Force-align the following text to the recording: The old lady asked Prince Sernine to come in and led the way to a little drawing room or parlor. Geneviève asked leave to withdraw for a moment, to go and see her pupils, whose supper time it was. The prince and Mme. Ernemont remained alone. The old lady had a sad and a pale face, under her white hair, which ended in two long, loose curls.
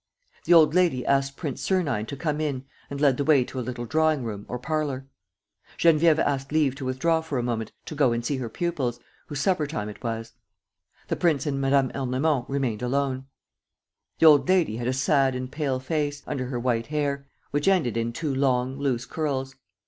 The 0.45 0.53
old 0.55 0.73
lady 0.73 1.05
asked 1.05 1.37
Prince 1.37 1.61
Sernine 1.61 2.07
to 2.07 2.15
come 2.17 2.41
in 2.41 2.65
and 2.89 2.99
led 2.99 3.17
the 3.17 3.23
way 3.23 3.43
to 3.43 3.59
a 3.59 3.61
little 3.61 3.85
drawing 3.85 4.23
room 4.23 4.47
or 4.49 4.57
parlor. 4.57 5.07
Geneviève 5.77 6.17
asked 6.17 6.51
leave 6.51 6.73
to 6.77 6.85
withdraw 6.85 7.21
for 7.21 7.37
a 7.37 7.43
moment, 7.43 7.71
to 7.85 7.93
go 7.93 8.11
and 8.11 8.25
see 8.25 8.37
her 8.37 8.49
pupils, 8.49 8.99
whose 9.27 9.41
supper 9.41 9.67
time 9.67 9.89
it 9.89 10.01
was. 10.03 10.33
The 11.07 11.15
prince 11.15 11.45
and 11.45 11.61
Mme. 11.61 11.91
Ernemont 11.93 12.49
remained 12.49 12.81
alone. 12.81 13.27
The 14.17 14.25
old 14.25 14.49
lady 14.49 14.77
had 14.77 14.87
a 14.87 14.91
sad 14.93 15.35
and 15.35 15.49
a 15.49 15.51
pale 15.51 15.79
face, 15.79 16.23
under 16.25 16.47
her 16.47 16.59
white 16.59 16.87
hair, 16.87 17.27
which 17.51 17.67
ended 17.67 17.95
in 17.95 18.11
two 18.11 18.33
long, 18.33 18.79
loose 18.79 19.05
curls. 19.05 19.53